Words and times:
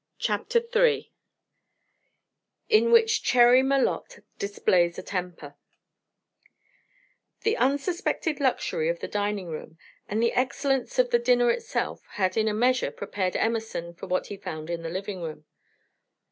CHAPTER 0.17 0.59
III 0.75 1.13
IN 2.69 2.91
WHICH 2.91 3.21
CHERRY 3.21 3.61
MALOTTE 3.61 4.23
DISPLAYS 4.39 4.97
A 4.97 5.03
TEMPER 5.03 5.53
The 7.41 7.55
unsuspected 7.55 8.39
luxury 8.39 8.89
of 8.89 8.99
the 8.99 9.07
dining 9.07 9.49
room, 9.49 9.77
and 10.09 10.19
the 10.19 10.33
excellence 10.33 10.97
of 10.97 11.11
the 11.11 11.19
dinner 11.19 11.51
itself 11.51 12.01
had 12.13 12.35
in 12.35 12.47
a 12.47 12.51
measure 12.55 12.89
prepared 12.89 13.35
Emerson 13.35 13.93
for 13.93 14.07
what 14.07 14.25
he 14.25 14.37
found 14.37 14.71
in 14.71 14.81
the 14.81 14.89
living 14.89 15.21
room. 15.21 15.45